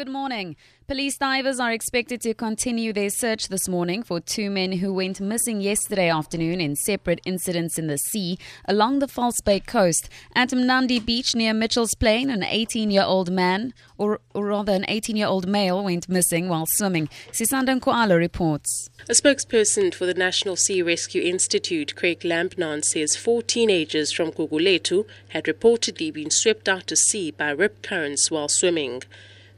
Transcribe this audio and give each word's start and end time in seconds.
Good 0.00 0.08
morning. 0.08 0.56
Police 0.86 1.18
divers 1.18 1.60
are 1.60 1.72
expected 1.72 2.22
to 2.22 2.32
continue 2.32 2.90
their 2.90 3.10
search 3.10 3.48
this 3.48 3.68
morning 3.68 4.02
for 4.02 4.18
two 4.18 4.48
men 4.48 4.72
who 4.72 4.94
went 4.94 5.20
missing 5.20 5.60
yesterday 5.60 6.08
afternoon 6.08 6.58
in 6.58 6.74
separate 6.74 7.20
incidents 7.26 7.78
in 7.78 7.86
the 7.86 7.98
sea 7.98 8.38
along 8.64 9.00
the 9.00 9.08
False 9.08 9.42
Bay 9.42 9.60
coast. 9.60 10.08
At 10.34 10.52
Mnandi 10.52 11.04
Beach 11.04 11.34
near 11.34 11.52
Mitchell's 11.52 11.94
Plain, 11.94 12.30
an 12.30 12.42
18 12.42 12.90
year 12.90 13.02
old 13.02 13.30
man, 13.30 13.74
or, 13.98 14.20
or, 14.32 14.46
rather 14.46 14.72
an 14.72 14.86
18 14.88 15.16
year 15.16 15.26
old 15.26 15.46
male, 15.46 15.84
went 15.84 16.08
missing 16.08 16.48
while 16.48 16.64
swimming. 16.64 17.10
Sisanda 17.30 17.78
Nkoala 17.78 18.16
reports. 18.16 18.88
A 19.06 19.12
spokesperson 19.12 19.92
for 19.92 20.06
the 20.06 20.14
National 20.14 20.56
Sea 20.56 20.80
Rescue 20.80 21.20
Institute, 21.20 21.94
Craig 21.94 22.20
Lambinon, 22.20 22.82
says 22.82 23.16
four 23.16 23.42
teenagers 23.42 24.12
from 24.12 24.32
Guguletu 24.32 25.04
had 25.28 25.44
reportedly 25.44 26.10
been 26.10 26.30
swept 26.30 26.70
out 26.70 26.86
to 26.86 26.96
sea 26.96 27.30
by 27.30 27.50
rip 27.50 27.82
currents 27.82 28.30
while 28.30 28.48
swimming. 28.48 29.02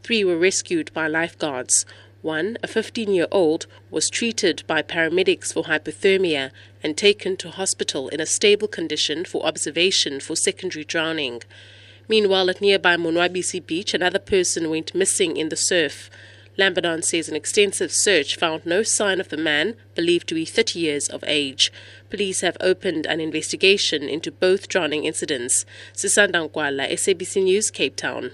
Three 0.03 0.25
were 0.25 0.37
rescued 0.37 0.93
by 0.93 1.07
lifeguards. 1.07 1.87
One, 2.23 2.57
a 2.63 2.69
15 2.69 3.13
year 3.13 3.27
old, 3.31 3.67
was 3.91 4.09
treated 4.09 4.63
by 4.67 4.83
paramedics 4.83 5.53
for 5.53 5.65
hypothermia 5.65 6.51
and 6.83 6.97
taken 6.97 7.37
to 7.39 7.51
hospital 7.51 8.09
in 8.09 8.21
a 8.21 8.27
stable 8.27 8.69
condition 8.69 9.25
for 9.25 9.45
observation 9.45 10.21
for 10.21 10.37
secondary 10.37 10.85
drowning. 10.85 11.43
Meanwhile, 12.09 12.51
at 12.51 12.61
nearby 12.61 12.97
Monwabisi 12.97 13.65
Beach, 13.65 13.95
another 13.95 14.19
person 14.19 14.71
went 14.71 14.95
missing 14.95 15.37
in 15.37 15.49
the 15.49 15.57
surf. 15.57 16.11
Lambinon 16.59 17.03
says 17.03 17.29
an 17.29 17.37
extensive 17.37 17.91
search 17.91 18.37
found 18.37 18.67
no 18.67 18.83
sign 18.83 19.21
of 19.21 19.31
the 19.31 19.37
man, 19.37 19.75
believed 19.95 20.29
to 20.29 20.35
be 20.35 20.45
30 20.45 20.79
years 20.79 21.09
of 21.09 21.25
age. 21.27 21.73
Police 22.11 22.43
have 22.43 22.57
opened 22.61 23.07
an 23.07 23.21
investigation 23.21 24.03
into 24.03 24.31
both 24.31 24.69
drowning 24.69 25.05
incidents. 25.05 25.65
Sisanda 25.95 26.49
Nkoala, 26.49 26.91
SABC 26.91 27.45
News, 27.45 27.71
Cape 27.71 27.97
Town. 27.97 28.33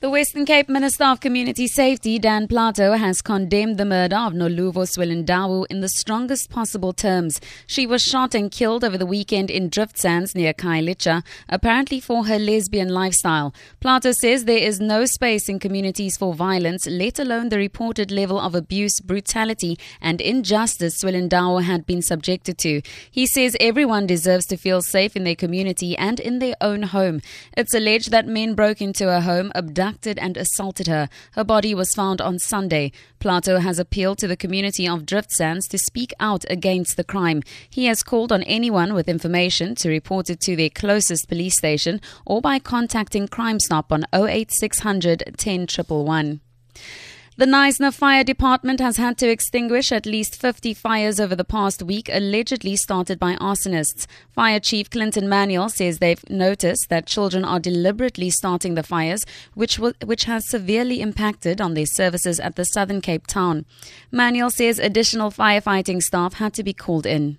The 0.00 0.10
Western 0.10 0.44
Cape 0.44 0.68
Minister 0.68 1.02
of 1.06 1.18
Community 1.18 1.66
Safety, 1.66 2.20
Dan 2.20 2.46
Plato, 2.46 2.92
has 2.92 3.20
condemned 3.20 3.78
the 3.78 3.84
murder 3.84 4.14
of 4.14 4.32
Noluvo 4.32 4.86
Swelindawo 4.86 5.66
in 5.68 5.80
the 5.80 5.88
strongest 5.88 6.50
possible 6.50 6.92
terms. 6.92 7.40
She 7.66 7.84
was 7.84 8.00
shot 8.00 8.32
and 8.32 8.48
killed 8.48 8.84
over 8.84 8.96
the 8.96 9.04
weekend 9.04 9.50
in 9.50 9.68
Drift 9.68 9.98
Sands 9.98 10.36
near 10.36 10.54
Khayelitsha, 10.54 11.24
apparently 11.48 11.98
for 11.98 12.26
her 12.26 12.38
lesbian 12.38 12.90
lifestyle. 12.90 13.52
Plato 13.80 14.12
says 14.12 14.44
there 14.44 14.56
is 14.56 14.78
no 14.78 15.04
space 15.04 15.48
in 15.48 15.58
communities 15.58 16.16
for 16.16 16.32
violence, 16.32 16.86
let 16.86 17.18
alone 17.18 17.48
the 17.48 17.58
reported 17.58 18.12
level 18.12 18.38
of 18.38 18.54
abuse, 18.54 19.00
brutality, 19.00 19.76
and 20.00 20.20
injustice 20.20 21.02
Swelindawo 21.02 21.64
had 21.64 21.86
been 21.86 22.02
subjected 22.02 22.56
to. 22.58 22.82
He 23.10 23.26
says 23.26 23.56
everyone 23.58 24.06
deserves 24.06 24.46
to 24.46 24.56
feel 24.56 24.80
safe 24.80 25.16
in 25.16 25.24
their 25.24 25.34
community 25.34 25.96
and 25.96 26.20
in 26.20 26.38
their 26.38 26.54
own 26.60 26.84
home. 26.84 27.20
It's 27.56 27.74
alleged 27.74 28.12
that 28.12 28.28
men 28.28 28.54
broke 28.54 28.80
into 28.80 29.06
her 29.06 29.22
home, 29.22 29.50
abducted 29.56 29.87
abducted 29.88 30.18
and 30.18 30.36
assaulted 30.36 30.86
her. 30.86 31.08
Her 31.32 31.44
body 31.44 31.74
was 31.74 31.94
found 31.94 32.20
on 32.20 32.38
Sunday. 32.38 32.92
Plato 33.20 33.58
has 33.58 33.78
appealed 33.78 34.18
to 34.18 34.28
the 34.28 34.36
community 34.36 34.86
of 34.86 35.06
Drift 35.06 35.32
Sands 35.32 35.66
to 35.68 35.78
speak 35.78 36.12
out 36.20 36.44
against 36.50 36.96
the 36.96 37.04
crime. 37.04 37.42
He 37.70 37.86
has 37.86 38.02
called 38.02 38.30
on 38.30 38.42
anyone 38.42 38.92
with 38.92 39.08
information 39.08 39.74
to 39.76 39.88
report 39.88 40.28
it 40.28 40.40
to 40.40 40.56
their 40.56 40.70
closest 40.70 41.28
police 41.28 41.56
station 41.56 42.00
or 42.26 42.40
by 42.40 42.58
contacting 42.58 43.28
Crime 43.28 43.60
Stop 43.60 43.90
on 43.90 44.04
08600 44.12 45.34
10 45.38 45.66
111. 45.78 46.40
The 47.38 47.46
Knysna 47.46 47.94
Fire 47.94 48.24
Department 48.24 48.80
has 48.80 48.96
had 48.96 49.16
to 49.18 49.30
extinguish 49.30 49.92
at 49.92 50.06
least 50.06 50.40
50 50.40 50.74
fires 50.74 51.20
over 51.20 51.36
the 51.36 51.44
past 51.44 51.84
week, 51.84 52.10
allegedly 52.12 52.74
started 52.74 53.20
by 53.20 53.36
arsonists. 53.36 54.08
Fire 54.32 54.58
Chief 54.58 54.90
Clinton 54.90 55.28
Manuel 55.28 55.68
says 55.68 56.00
they've 56.00 56.28
noticed 56.28 56.88
that 56.88 57.06
children 57.06 57.44
are 57.44 57.60
deliberately 57.60 58.28
starting 58.28 58.74
the 58.74 58.82
fires, 58.82 59.24
which, 59.54 59.78
which 59.78 60.24
has 60.24 60.48
severely 60.48 61.00
impacted 61.00 61.60
on 61.60 61.74
their 61.74 61.86
services 61.86 62.40
at 62.40 62.56
the 62.56 62.64
Southern 62.64 63.00
Cape 63.00 63.28
town. 63.28 63.66
Manuel 64.10 64.50
says 64.50 64.80
additional 64.80 65.30
firefighting 65.30 66.02
staff 66.02 66.34
had 66.34 66.52
to 66.54 66.64
be 66.64 66.72
called 66.72 67.06
in. 67.06 67.38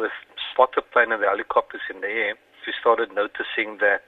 With 0.00 0.10
spotter 0.54 0.80
plane 0.80 1.12
and 1.12 1.22
the 1.22 1.26
helicopters 1.26 1.82
in 1.94 2.00
the 2.00 2.08
air, 2.08 2.34
we 2.66 2.72
started 2.80 3.10
noticing 3.14 3.76
that 3.80 4.04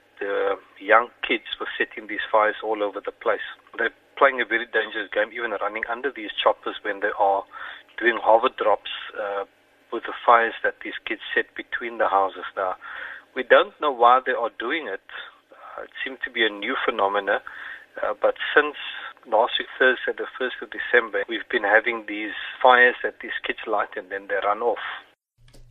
young 0.81 1.09
kids 1.25 1.45
were 1.59 1.69
setting 1.77 2.07
these 2.07 2.25
fires 2.31 2.55
all 2.63 2.81
over 2.81 2.99
the 3.05 3.11
place. 3.11 3.45
They 3.77 3.89
playing 4.19 4.43
a 4.43 4.45
very 4.45 4.67
dangerous 4.67 5.07
game, 5.15 5.31
even 5.31 5.55
running 5.63 5.87
under 5.87 6.11
these 6.11 6.35
choppers 6.35 6.75
when 6.83 6.99
they 6.99 7.15
are 7.17 7.47
doing 7.95 8.19
hover 8.19 8.51
drops 8.51 8.91
uh, 9.15 9.47
with 9.91 10.03
the 10.03 10.13
fires 10.27 10.53
that 10.61 10.83
these 10.83 10.99
kids 11.07 11.23
set 11.33 11.47
between 11.55 11.97
the 11.97 12.11
houses. 12.11 12.45
Now, 12.55 12.75
we 13.35 13.43
don't 13.43 13.73
know 13.79 13.91
why 13.91 14.19
they 14.19 14.35
are 14.35 14.51
doing 14.59 14.91
it. 14.91 15.07
Uh, 15.55 15.87
it 15.87 15.93
seems 16.03 16.19
to 16.27 16.31
be 16.31 16.45
a 16.45 16.51
new 16.51 16.75
phenomenon, 16.83 17.39
uh, 18.03 18.13
but 18.19 18.35
since 18.53 18.75
last 19.27 19.55
week 19.59 19.71
Thursday, 19.79 20.13
the 20.15 20.27
1st 20.35 20.61
of 20.61 20.69
December, 20.69 21.23
we've 21.27 21.47
been 21.49 21.63
having 21.63 22.05
these 22.07 22.35
fires 22.61 22.95
that 23.03 23.23
these 23.23 23.35
kids 23.45 23.59
light 23.67 23.95
and 23.95 24.11
then 24.11 24.27
they 24.27 24.39
run 24.43 24.59
off. 24.59 24.83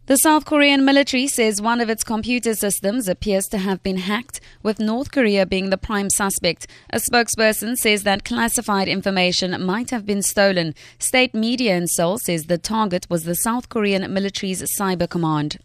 The 0.09 0.17
South 0.17 0.47
Korean 0.47 0.87
military 0.87 1.27
says 1.27 1.61
one 1.61 1.83
of 1.83 1.91
its 1.91 2.03
computer 2.03 2.55
systems 2.55 3.09
appears 3.09 3.45
to 3.49 3.59
have 3.59 3.83
been 3.83 3.99
hacked, 3.99 4.41
with 4.63 4.81
North 4.81 5.11
Korea 5.11 5.45
being 5.45 5.69
the 5.69 5.77
prime 5.77 6.09
suspect. 6.09 6.67
A 6.89 6.97
spokesperson 6.97 7.77
says 7.77 8.05
that 8.05 8.25
classified 8.25 8.89
information 8.89 9.63
might 9.63 9.91
have 9.91 10.07
been 10.07 10.23
stolen. 10.23 10.75
State 10.99 11.35
media 11.35 11.77
in 11.77 11.87
Seoul 11.89 12.17
says 12.17 12.47
the 12.47 12.57
target 12.57 13.07
was 13.11 13.25
the 13.25 13.35
South 13.35 13.69
Korean 13.69 14.11
military's 14.11 14.63
cyber 14.81 15.11
command. 15.11 15.59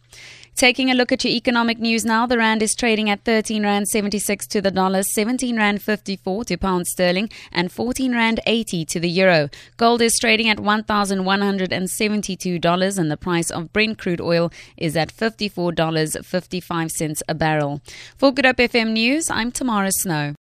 Taking 0.55 0.91
a 0.91 0.93
look 0.93 1.11
at 1.11 1.23
your 1.23 1.33
economic 1.33 1.79
news 1.79 2.05
now, 2.05 2.27
the 2.27 2.37
rand 2.37 2.61
is 2.61 2.75
trading 2.75 3.09
at 3.09 3.25
13 3.25 3.63
rand 3.63 3.89
76 3.89 4.45
to 4.47 4.61
the 4.61 4.69
dollar, 4.69 5.01
17 5.01 5.57
rand 5.57 5.81
54 5.81 6.45
to 6.45 6.57
pound 6.57 6.85
sterling, 6.87 7.31
and 7.51 7.71
14 7.71 8.13
rand 8.13 8.39
80 8.45 8.85
to 8.85 8.99
the 8.99 9.09
euro. 9.09 9.49
Gold 9.77 10.03
is 10.03 10.19
trading 10.19 10.49
at 10.49 10.57
$1,172, 10.57 12.99
and 12.99 13.11
the 13.11 13.17
price 13.17 13.49
of 13.49 13.73
Brent 13.73 13.97
crude 13.97 14.21
oil 14.21 14.51
is 14.77 14.95
at 14.95 15.11
$54.55 15.11 17.21
a 17.27 17.33
barrel. 17.33 17.81
For 18.15 18.31
Good 18.31 18.45
Hope 18.45 18.57
FM 18.57 18.91
News, 18.91 19.31
I'm 19.31 19.51
Tamara 19.51 19.91
Snow. 19.91 20.31